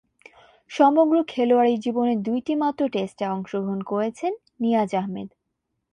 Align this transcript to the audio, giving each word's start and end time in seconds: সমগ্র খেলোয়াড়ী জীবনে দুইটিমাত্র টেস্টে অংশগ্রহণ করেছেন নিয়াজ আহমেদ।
সমগ্র 0.71 1.15
খেলোয়াড়ী 1.27 1.75
জীবনে 1.77 2.13
দুইটিমাত্র 2.21 2.81
টেস্টে 2.89 3.25
অংশগ্রহণ 3.27 3.79
করেছেন 3.83 4.31
নিয়াজ 4.59 4.89
আহমেদ। 4.95 5.29